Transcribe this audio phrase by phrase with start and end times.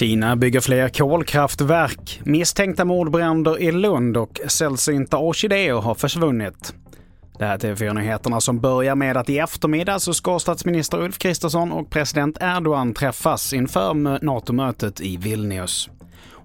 [0.00, 2.20] Kina bygger fler kolkraftverk.
[2.24, 6.74] Misstänkta mordbränder i Lund och sällsynta orkidéer har försvunnit.
[7.38, 11.72] Det här är TV4-nyheterna som börjar med att i eftermiddag så ska statsminister Ulf Kristersson
[11.72, 15.90] och president Erdogan träffas inför NATO-mötet i Vilnius.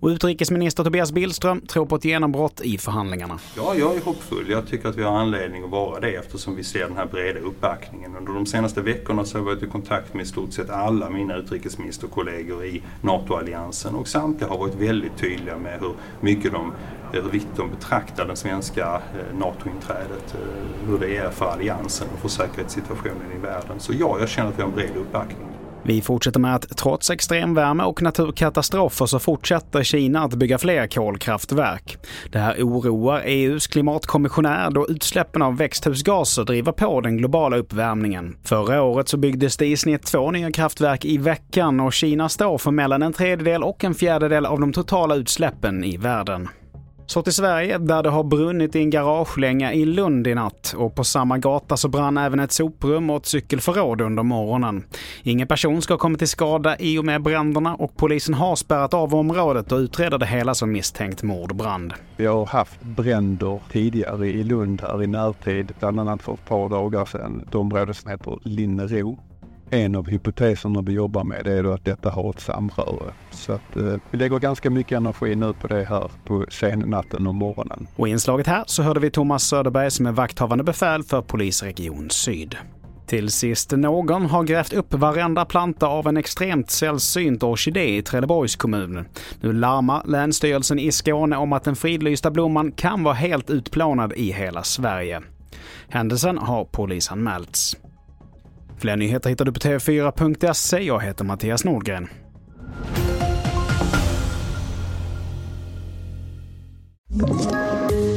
[0.00, 3.38] Och utrikesminister Tobias Billström tror på ett genombrott i förhandlingarna.
[3.56, 4.50] Ja, jag är hoppfull.
[4.50, 7.40] Jag tycker att vi har anledning att vara det eftersom vi ser den här breda
[7.40, 8.16] uppbackningen.
[8.16, 11.10] Under de senaste veckorna så har jag varit i kontakt med i stort sett alla
[11.10, 16.72] mina utrikesministerkollegor i NATO-alliansen och samtliga har varit väldigt tydliga med hur mycket de
[17.12, 22.18] hur viktigt de betraktar det svenska eh, NATO-inträdet, eh, hur det är för alliansen och
[22.18, 23.80] för säkerhetssituationen i världen.
[23.80, 25.53] Så ja, jag känner att vi har en bred uppbackning.
[25.86, 31.96] Vi fortsätter med att trots extremvärme och naturkatastrofer så fortsätter Kina att bygga fler kolkraftverk.
[32.32, 38.36] Det här oroar EUs klimatkommissionär då utsläppen av växthusgaser driver på den globala uppvärmningen.
[38.44, 42.58] Förra året så byggdes det i snitt två nya kraftverk i veckan och Kina står
[42.58, 46.48] för mellan en tredjedel och en fjärdedel av de totala utsläppen i världen.
[47.06, 50.74] Så till Sverige, där det har brunnit i en garagelänga i Lund i natt.
[50.76, 54.84] Och på samma gata så brann även ett soprum och ett cykelförråd under morgonen.
[55.22, 58.94] Ingen person ska ha kommit till skada i och med bränderna och polisen har spärrat
[58.94, 61.94] av området och utreder det hela som misstänkt mordbrand.
[62.16, 66.68] Vi har haft bränder tidigare i Lund här i närtid, bland annat för ett par
[66.68, 67.44] dagar sedan.
[67.48, 69.18] Ett område som heter Linnero.
[69.70, 73.12] En av hypoteserna vi jobbar med är då att detta har ett samröre.
[73.30, 77.34] Så att, eh, vi lägger ganska mycket energi nu på det här på sennatten och
[77.34, 77.86] morgonen.
[77.96, 82.10] Och i inslaget här så hörde vi Thomas Söderberg som är vakthavande befäl för Polisregion
[82.10, 82.56] Syd.
[83.06, 88.56] Till sist, någon har grävt upp varenda planta av en extremt sällsynt orkidé i Trelleborgs
[88.56, 89.04] kommun.
[89.40, 94.32] Nu larmar Länsstyrelsen i Skåne om att den fridlysta blomman kan vara helt utplånad i
[94.32, 95.22] hela Sverige.
[95.88, 97.76] Händelsen har polisanmälts.
[98.84, 100.78] Fler nyheter hittar du på tv4.se.
[100.78, 102.08] Jag heter Mattias Nordgren.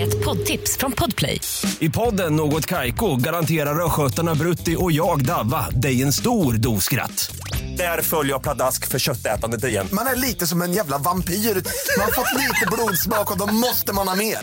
[0.00, 1.40] Ett poddtips från Podplay.
[1.78, 7.36] I podden Något Kaiko garanterar östgötarna Brutti och jag, Davva, dig en stor dos skratt.
[7.76, 9.86] Där följer jag pladask för köttätandet igen.
[9.92, 11.34] Man är lite som en jävla vampyr.
[11.34, 14.38] Man har fått lite blodsmak och då måste man ha mer.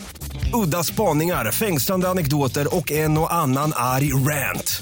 [0.54, 4.82] Udda spaningar, fängslande anekdoter och en och annan arg rant.